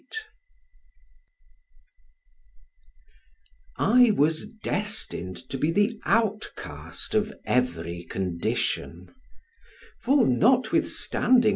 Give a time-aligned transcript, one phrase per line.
[3.77, 9.13] I was destined to be the outcast of every condition;
[10.01, 11.49] for notwithstanding M.